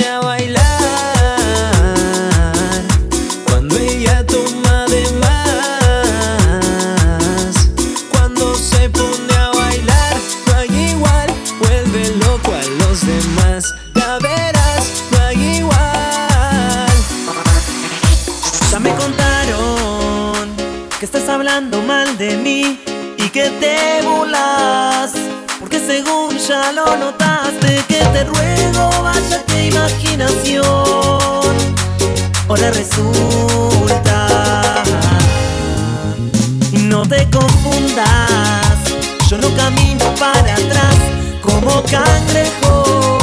lo 26.77 26.95
notaste 26.95 27.83
que 27.87 28.01
te 28.13 28.23
ruego 28.23 28.89
váyate 29.01 29.65
imaginación. 29.65 30.67
Ahora 32.47 32.69
resulta, 32.69 34.27
no 36.83 37.01
te 37.01 37.27
confundas, 37.31 38.77
yo 39.27 39.37
no 39.39 39.49
camino 39.55 40.05
para 40.19 40.53
atrás 40.53 40.97
como 41.41 41.81
cangrejo. 41.83 43.17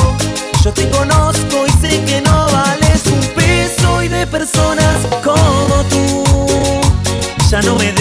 Yo 0.65 0.73
te 0.73 0.89
conozco 0.91 1.57
y 1.69 1.71
sé 1.81 2.03
que 2.05 2.23
no 2.23 2.47
vales 2.51 3.03
un 3.07 3.25
peso 3.37 4.03
y 4.03 4.09
de 4.09 4.27
personas 4.27 4.97
como 5.23 5.77
tú 5.91 6.25
ya 7.51 7.61
no 7.63 7.77
me 7.77 7.93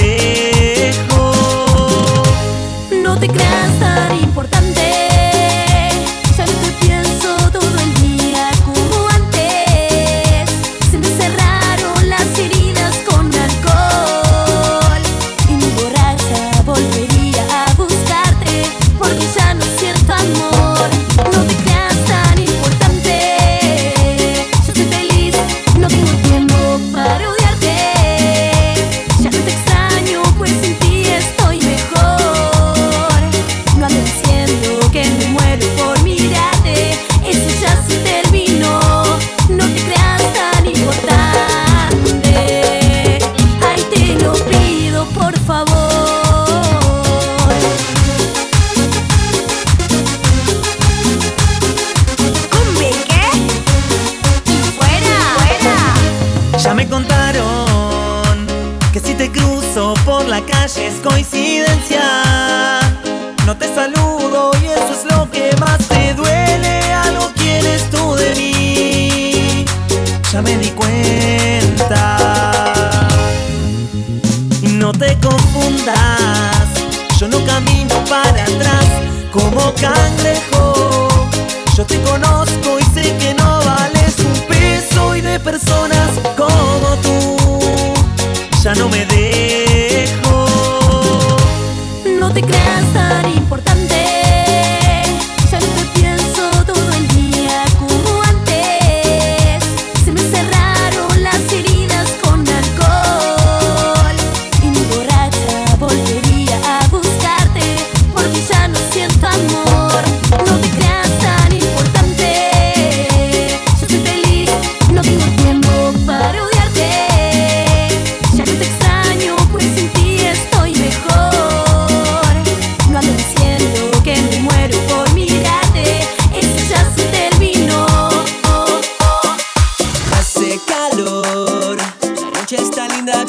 no 88.76 88.90
me 88.90 89.13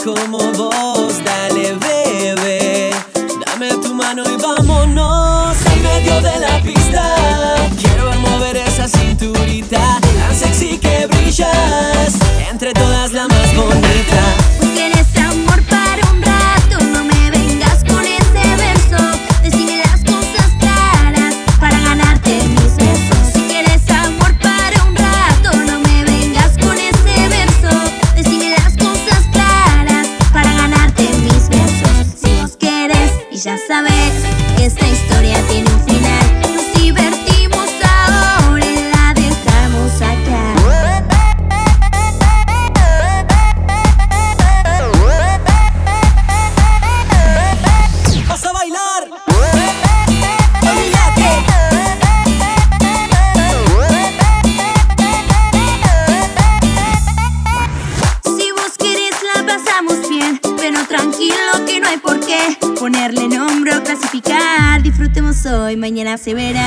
como 0.04 0.43
severa 66.16 66.63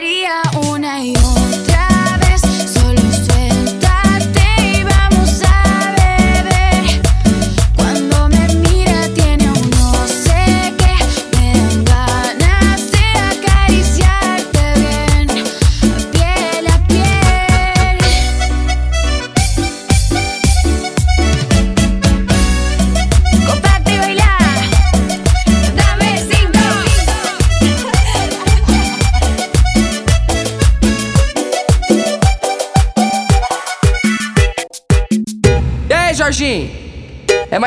Yeah. 0.00 0.47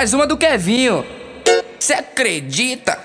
Mais 0.02 0.16
uma 0.16 0.26
do 0.26 0.36
Kevinho. 0.36 1.06
Cê 1.80 1.94
acredita? 1.94 2.98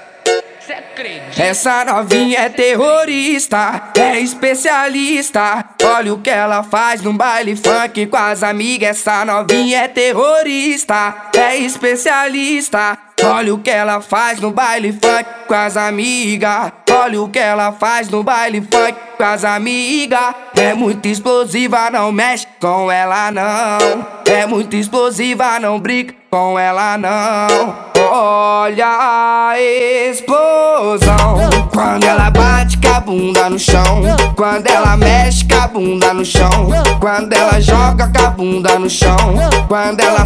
Cê 0.67 0.73
acredita? 0.73 1.43
Essa 1.43 1.85
novinha 1.85 2.39
é 2.39 2.49
terrorista, 2.49 3.93
é 3.95 4.19
especialista. 4.19 5.63
Olha 5.85 6.15
o 6.15 6.19
que 6.23 6.31
ela 6.31 6.63
faz 6.63 7.03
no 7.03 7.13
baile 7.13 7.55
funk 7.55 8.07
com 8.07 8.17
as 8.17 8.43
amigas. 8.43 8.97
Essa 8.97 9.27
novinha 9.27 9.81
é 9.81 9.89
terrorista, 9.89 11.15
é 11.37 11.59
especialista. 11.59 12.97
Olha 13.23 13.53
o 13.53 13.59
que 13.59 13.69
ela 13.69 14.01
faz 14.01 14.41
no 14.41 14.51
baile 14.51 14.91
funk 14.91 15.27
com 15.47 15.55
as 15.55 15.77
amigas. 15.77 16.73
Olha 16.99 17.23
o 17.23 17.29
que 17.29 17.39
ela 17.39 17.73
faz 17.73 18.09
no 18.09 18.23
baile 18.23 18.61
funk 18.61 18.95
com 19.19 19.23
as 19.23 19.45
amigas. 19.45 20.35
É 20.57 20.73
muito 20.73 21.07
explosiva, 21.07 21.91
não 21.91 22.11
mexe 22.11 22.47
com 22.59 22.91
ela 22.91 23.31
não. 23.31 24.07
É 24.25 24.47
muito 24.47 24.75
explosiva, 24.75 25.61
não 25.61 25.79
brinca 25.79 26.15
com 26.31 26.59
ela 26.59 26.97
não. 26.97 27.77
Olha 28.11 28.87
a 28.89 29.61
explosão 29.61 31.37
quando 31.71 32.05
ela 32.05 32.31
bate 32.31 32.79
com 32.79 32.89
a 32.89 33.01
bunda 33.01 33.51
no 33.51 33.59
chão. 33.59 34.03
Quando 34.35 34.67
ela 34.67 34.97
mexe 34.97 35.45
com 35.45 35.55
a 35.55 35.69
bunda 35.69 36.15
no 36.15 36.25
chão. 36.25 36.69
Quando 36.99 37.33
ela 37.35 37.61
joga 37.61 38.09
com 38.09 38.27
a 38.27 38.31
bunda 38.31 38.79
no 38.79 38.89
chão. 38.89 39.35
Quando 39.69 40.01
ela 40.01 40.25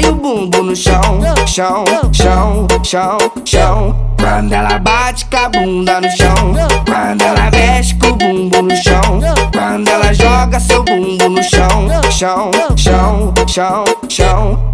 e 0.00 0.06
o 0.06 0.14
bumbo 0.14 0.62
no 0.62 0.76
chão. 0.76 1.20
Chão, 1.46 1.84
chão, 2.12 2.66
chão, 2.84 3.18
chão. 3.44 4.03
Quando 4.24 4.54
ela 4.54 4.78
bate 4.78 5.26
com 5.26 5.36
a 5.36 5.48
bunda 5.50 6.00
no 6.00 6.10
chão. 6.16 6.54
Quando 6.86 7.20
ela 7.20 7.50
mexe 7.50 7.94
com 7.96 8.06
o 8.06 8.16
bumbo 8.16 8.62
no 8.62 8.74
chão. 8.74 9.20
Quando 9.52 9.86
ela 9.86 10.14
joga 10.14 10.58
seu 10.58 10.82
bumbo 10.82 11.28
no 11.28 11.42
chão. 11.42 11.86
Chão, 12.10 12.50
chão, 12.74 13.34
chão, 13.46 13.84
chão. 14.08 14.73